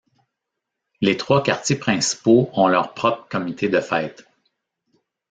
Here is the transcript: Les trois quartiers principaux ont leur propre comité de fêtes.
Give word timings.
Les 1.01 1.15
trois 1.15 1.43
quartiers 1.43 1.75
principaux 1.75 2.49
ont 2.53 2.67
leur 2.67 2.95
propre 2.95 3.27
comité 3.29 3.69
de 3.69 3.79
fêtes. 3.79 4.25